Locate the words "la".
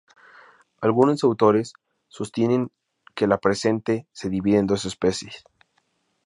3.27-3.37